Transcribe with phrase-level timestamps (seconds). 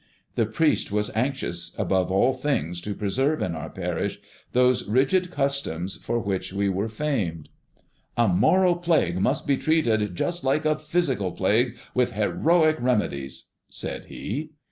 [0.33, 4.17] The priest was anxious above all things to preserve in our parish
[4.51, 7.49] those rigid customs for which we were famed.
[8.17, 14.05] "A moral plague must be treated just like a physical plague, with heroic remedies," said
[14.05, 14.53] he.